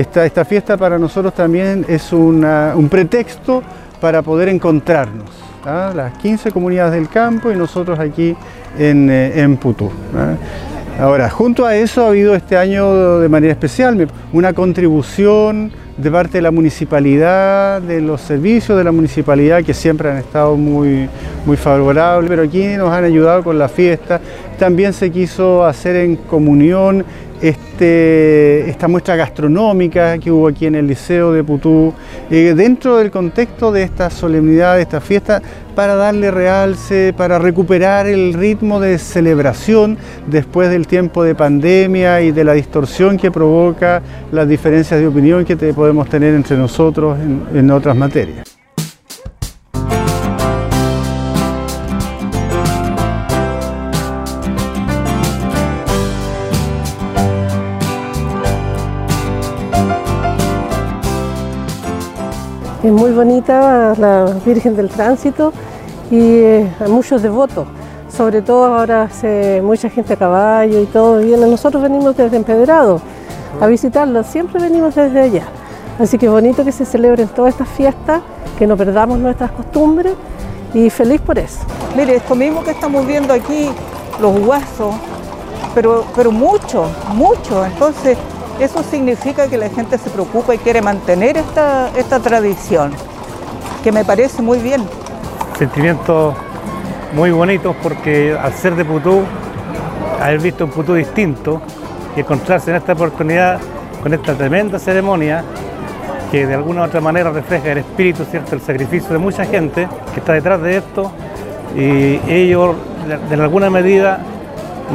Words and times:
esta, 0.00 0.24
esta 0.24 0.44
fiesta 0.44 0.76
para 0.76 0.96
nosotros 0.96 1.34
también 1.34 1.84
es 1.88 2.12
un 2.12 2.88
pretexto 2.88 3.64
para 4.00 4.22
poder 4.22 4.48
encontrarnos. 4.48 5.28
¿ah? 5.64 5.92
Las 5.94 6.16
15 6.18 6.52
comunidades 6.52 6.92
del 6.92 7.08
campo 7.08 7.50
y 7.50 7.56
nosotros 7.56 7.98
aquí 7.98 8.36
en, 8.78 9.10
eh, 9.10 9.40
en 9.40 9.56
Putú. 9.56 9.90
¿ah? 10.16 10.34
Ahora, 11.02 11.28
junto 11.28 11.66
a 11.66 11.74
eso 11.74 12.04
ha 12.04 12.08
habido 12.08 12.34
este 12.36 12.56
año 12.56 13.18
de 13.18 13.28
manera 13.28 13.52
especial 13.52 14.08
una 14.32 14.52
contribución 14.52 15.72
de 15.96 16.10
parte 16.12 16.38
de 16.38 16.42
la 16.42 16.52
municipalidad, 16.52 17.82
de 17.82 18.00
los 18.00 18.20
servicios 18.20 18.78
de 18.78 18.84
la 18.84 18.92
municipalidad 18.92 19.64
que 19.64 19.74
siempre 19.74 20.10
han 20.10 20.18
estado 20.18 20.56
muy, 20.56 21.08
muy 21.48 21.56
favorables, 21.56 22.28
pero 22.28 22.42
aquí 22.42 22.62
nos 22.76 22.92
han 22.92 23.04
ayudado 23.04 23.42
con 23.42 23.58
la 23.58 23.70
fiesta. 23.70 24.20
También 24.58 24.92
se 24.92 25.10
quiso 25.10 25.64
hacer 25.64 25.96
en 25.96 26.16
comunión 26.16 27.02
este, 27.40 28.68
esta 28.68 28.86
muestra 28.86 29.16
gastronómica 29.16 30.18
que 30.18 30.30
hubo 30.30 30.48
aquí 30.48 30.66
en 30.66 30.74
el 30.74 30.86
Liceo 30.86 31.32
de 31.32 31.42
Putú, 31.42 31.94
eh, 32.30 32.52
dentro 32.54 32.98
del 32.98 33.10
contexto 33.10 33.72
de 33.72 33.82
esta 33.82 34.10
solemnidad, 34.10 34.76
de 34.76 34.82
esta 34.82 35.00
fiesta, 35.00 35.40
para 35.74 35.94
darle 35.94 36.30
realce, 36.30 37.14
para 37.16 37.38
recuperar 37.38 38.06
el 38.06 38.34
ritmo 38.34 38.78
de 38.78 38.98
celebración 38.98 39.96
después 40.26 40.68
del 40.68 40.86
tiempo 40.86 41.24
de 41.24 41.34
pandemia 41.34 42.20
y 42.20 42.30
de 42.30 42.44
la 42.44 42.52
distorsión 42.52 43.16
que 43.16 43.30
provoca 43.30 44.02
las 44.32 44.46
diferencias 44.46 45.00
de 45.00 45.06
opinión 45.06 45.46
que 45.46 45.56
podemos 45.56 46.10
tener 46.10 46.34
entre 46.34 46.58
nosotros 46.58 47.16
en 47.54 47.70
otras 47.70 47.96
materias. 47.96 48.57
Es 62.80 62.92
muy 62.92 63.10
bonita 63.10 63.92
la 63.98 64.26
Virgen 64.46 64.76
del 64.76 64.88
Tránsito 64.88 65.52
y 66.12 66.20
eh, 66.20 66.72
hay 66.78 66.88
muchos 66.88 67.20
devotos, 67.22 67.66
sobre 68.08 68.40
todo 68.40 68.66
ahora 68.66 69.02
hace 69.02 69.60
mucha 69.62 69.90
gente 69.90 70.12
a 70.12 70.16
caballo 70.16 70.80
y 70.80 70.86
todo 70.86 71.18
viene. 71.18 71.48
Nosotros 71.48 71.82
venimos 71.82 72.16
desde 72.16 72.36
Empedrado 72.36 73.00
a 73.60 73.66
visitarlo, 73.66 74.22
siempre 74.22 74.62
venimos 74.62 74.94
desde 74.94 75.20
allá. 75.20 75.42
Así 75.98 76.18
que 76.18 76.28
bonito 76.28 76.64
que 76.64 76.70
se 76.70 76.84
celebren 76.84 77.26
todas 77.26 77.54
estas 77.54 77.68
fiestas, 77.68 78.22
que 78.56 78.64
no 78.68 78.76
perdamos 78.76 79.18
nuestras 79.18 79.50
costumbres 79.50 80.14
y 80.72 80.88
feliz 80.88 81.20
por 81.20 81.36
eso. 81.36 81.58
Mire, 81.96 82.14
esto 82.14 82.36
mismo 82.36 82.62
que 82.62 82.70
estamos 82.70 83.04
viendo 83.04 83.34
aquí, 83.34 83.70
los 84.20 84.38
huesos, 84.38 84.94
pero, 85.74 86.04
pero 86.14 86.30
mucho, 86.30 86.84
mucho. 87.14 87.66
Entonces, 87.66 88.16
eso 88.60 88.82
significa 88.82 89.48
que 89.48 89.56
la 89.56 89.68
gente 89.68 89.98
se 89.98 90.10
preocupa 90.10 90.54
y 90.54 90.58
quiere 90.58 90.82
mantener 90.82 91.36
esta, 91.36 91.90
esta 91.96 92.18
tradición, 92.18 92.92
que 93.84 93.92
me 93.92 94.04
parece 94.04 94.42
muy 94.42 94.58
bien. 94.58 94.82
Sentimientos 95.58 96.34
muy 97.14 97.30
bonitos 97.30 97.74
porque 97.82 98.36
al 98.36 98.52
ser 98.52 98.74
de 98.74 98.84
Putú, 98.84 99.22
haber 100.20 100.40
visto 100.40 100.64
un 100.64 100.70
Putú 100.70 100.94
distinto 100.94 101.62
y 102.16 102.20
encontrarse 102.20 102.70
en 102.70 102.76
esta 102.76 102.92
oportunidad 102.92 103.60
con 104.02 104.12
esta 104.12 104.34
tremenda 104.34 104.78
ceremonia 104.78 105.44
que 106.30 106.46
de 106.46 106.54
alguna 106.54 106.82
u 106.82 106.84
otra 106.84 107.00
manera 107.00 107.30
refleja 107.30 107.72
el 107.72 107.78
espíritu, 107.78 108.24
¿cierto? 108.24 108.54
el 108.54 108.60
sacrificio 108.60 109.10
de 109.10 109.18
mucha 109.18 109.44
gente 109.44 109.88
que 110.12 110.20
está 110.20 110.34
detrás 110.34 110.60
de 110.60 110.76
esto 110.76 111.10
y 111.76 112.20
ello 112.30 112.74
de 113.28 113.34
alguna 113.34 113.70
medida 113.70 114.20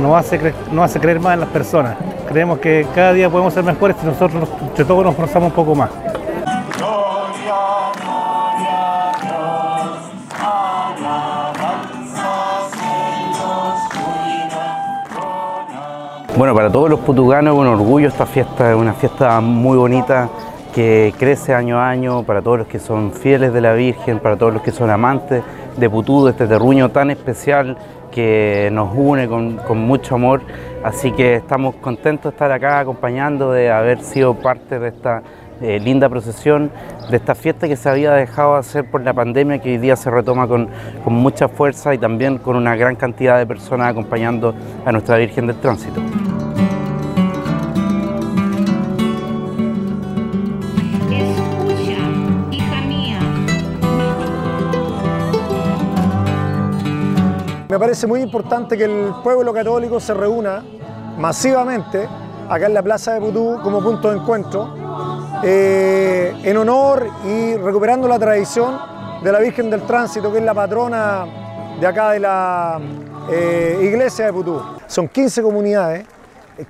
nos 0.00 0.16
hace, 0.16 0.52
nos 0.70 0.84
hace 0.84 1.00
creer 1.00 1.20
más 1.20 1.34
en 1.34 1.40
las 1.40 1.48
personas. 1.48 1.96
Creemos 2.32 2.60
que 2.60 2.86
cada 2.94 3.12
día 3.12 3.28
podemos 3.28 3.52
ser 3.52 3.62
mejores 3.62 3.94
si 4.00 4.06
nosotros 4.06 4.48
entre 4.62 4.86
todos 4.86 5.04
nos 5.04 5.12
esforzamos 5.12 5.50
un 5.50 5.54
poco 5.54 5.74
más. 5.74 5.90
Bueno, 16.38 16.54
para 16.54 16.72
todos 16.72 16.88
los 16.88 17.00
putuganos 17.00 17.54
es 17.54 17.68
orgullo 17.68 18.08
esta 18.08 18.24
fiesta, 18.24 18.70
es 18.70 18.78
una 18.78 18.94
fiesta 18.94 19.38
muy 19.42 19.76
bonita 19.76 20.30
que 20.74 21.12
crece 21.18 21.52
año 21.54 21.78
a 21.78 21.90
año, 21.90 22.22
para 22.22 22.40
todos 22.40 22.60
los 22.60 22.66
que 22.66 22.78
son 22.78 23.12
fieles 23.12 23.52
de 23.52 23.60
la 23.60 23.74
Virgen, 23.74 24.20
para 24.20 24.38
todos 24.38 24.54
los 24.54 24.62
que 24.62 24.70
son 24.70 24.88
amantes 24.88 25.42
de 25.76 25.90
Putú, 25.90 26.24
de 26.24 26.30
este 26.30 26.46
terruño 26.46 26.88
tan 26.88 27.10
especial 27.10 27.76
que 28.12 28.70
nos 28.72 28.90
une 28.94 29.26
con, 29.26 29.78
mucho 29.78 30.14
amor, 30.14 30.42
así 30.84 31.10
que 31.10 31.34
estamos 31.34 31.74
contentos 31.76 32.24
de 32.24 32.28
estar 32.30 32.52
acá 32.52 32.78
acompañando, 32.78 33.50
de 33.50 33.70
haber 33.70 34.00
sido 34.02 34.34
parte 34.34 34.78
de 34.78 34.88
esta 34.88 35.22
eh, 35.60 35.80
linda 35.80 36.08
procesión, 36.08 36.70
de 37.10 37.16
esta 37.16 37.34
fiesta 37.34 37.66
que 37.66 37.76
se 37.76 37.88
había 37.88 38.12
dejado 38.12 38.54
hacer 38.54 38.88
por 38.88 39.02
la 39.02 39.12
pandemia, 39.12 39.58
que 39.58 39.70
hoy 39.70 39.78
día 39.78 39.96
se 39.96 40.10
retoma 40.10 40.46
con, 40.46 40.68
con 41.02 41.14
mucha 41.14 41.48
fuerza 41.48 41.94
y 41.94 41.98
también 41.98 42.38
con 42.38 42.54
una 42.54 42.76
gran 42.76 42.94
cantidad 42.94 43.38
de 43.38 43.46
personas 43.46 43.90
acompañando 43.90 44.54
a 44.84 44.92
nuestra 44.92 45.16
Virgen 45.16 45.48
del 45.48 45.56
Tránsito. 45.56 46.00
Me 57.72 57.78
parece 57.78 58.06
muy 58.06 58.20
importante 58.20 58.76
que 58.76 58.84
el 58.84 59.14
pueblo 59.24 59.50
católico 59.50 59.98
se 59.98 60.12
reúna 60.12 60.62
masivamente 61.16 62.06
acá 62.46 62.66
en 62.66 62.74
la 62.74 62.82
Plaza 62.82 63.14
de 63.14 63.20
Putú 63.20 63.60
como 63.62 63.82
punto 63.82 64.10
de 64.10 64.18
encuentro 64.18 64.74
eh, 65.42 66.34
en 66.42 66.58
honor 66.58 67.08
y 67.24 67.56
recuperando 67.56 68.06
la 68.08 68.18
tradición 68.18 68.78
de 69.24 69.32
la 69.32 69.38
Virgen 69.38 69.70
del 69.70 69.86
Tránsito, 69.86 70.30
que 70.30 70.36
es 70.36 70.44
la 70.44 70.52
patrona 70.52 71.24
de 71.80 71.86
acá 71.86 72.10
de 72.10 72.20
la 72.20 72.78
eh, 73.30 73.80
iglesia 73.82 74.26
de 74.26 74.34
Putú. 74.34 74.60
Son 74.86 75.08
15 75.08 75.40
comunidades, 75.40 76.04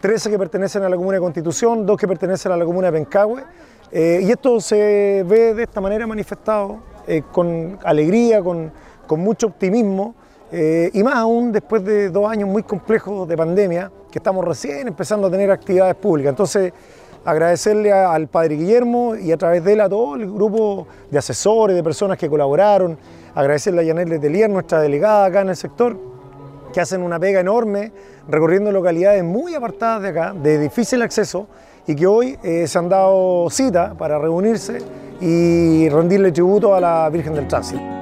13 0.00 0.30
que 0.30 0.38
pertenecen 0.38 0.84
a 0.84 0.88
la 0.88 0.94
comuna 0.94 1.14
de 1.16 1.20
Constitución, 1.20 1.84
2 1.84 1.98
que 1.98 2.06
pertenecen 2.06 2.52
a 2.52 2.56
la 2.56 2.64
comuna 2.64 2.92
de 2.92 2.98
Pencahue, 3.00 3.42
eh, 3.90 4.20
y 4.22 4.30
esto 4.30 4.60
se 4.60 5.24
ve 5.26 5.52
de 5.52 5.64
esta 5.64 5.80
manera 5.80 6.06
manifestado 6.06 6.78
con 7.32 7.80
alegría, 7.82 8.40
con, 8.40 8.70
con 9.08 9.18
mucho 9.18 9.48
optimismo, 9.48 10.14
eh, 10.54 10.90
y 10.92 11.02
más 11.02 11.16
aún 11.16 11.50
después 11.50 11.82
de 11.82 12.10
dos 12.10 12.30
años 12.30 12.46
muy 12.46 12.62
complejos 12.62 13.26
de 13.26 13.36
pandemia, 13.36 13.90
que 14.10 14.18
estamos 14.18 14.44
recién 14.44 14.86
empezando 14.86 15.28
a 15.28 15.30
tener 15.30 15.50
actividades 15.50 15.94
públicas. 15.94 16.28
Entonces, 16.28 16.74
agradecerle 17.24 17.90
al 17.90 18.28
padre 18.28 18.56
Guillermo 18.56 19.16
y 19.16 19.32
a 19.32 19.38
través 19.38 19.64
de 19.64 19.72
él 19.72 19.80
a 19.80 19.88
todo 19.88 20.16
el 20.16 20.30
grupo 20.30 20.86
de 21.10 21.18
asesores, 21.18 21.74
de 21.74 21.82
personas 21.82 22.18
que 22.18 22.28
colaboraron, 22.28 22.98
agradecerle 23.34 23.80
a 23.80 23.84
Yanel 23.84 24.10
Letelier, 24.10 24.50
nuestra 24.50 24.80
delegada 24.82 25.24
acá 25.24 25.40
en 25.40 25.48
el 25.48 25.56
sector, 25.56 25.96
que 26.72 26.80
hacen 26.82 27.02
una 27.02 27.18
pega 27.18 27.40
enorme 27.40 27.92
recorriendo 28.28 28.70
localidades 28.70 29.24
muy 29.24 29.54
apartadas 29.54 30.02
de 30.02 30.08
acá, 30.08 30.34
de 30.34 30.58
difícil 30.58 31.00
acceso, 31.00 31.46
y 31.86 31.96
que 31.96 32.06
hoy 32.06 32.38
eh, 32.42 32.66
se 32.66 32.78
han 32.78 32.90
dado 32.90 33.48
cita 33.50 33.94
para 33.94 34.18
reunirse 34.18 34.78
y 35.20 35.88
rendirle 35.88 36.30
tributo 36.30 36.74
a 36.74 36.80
la 36.80 37.08
Virgen 37.10 37.34
del 37.34 37.48
Tránsito. 37.48 38.01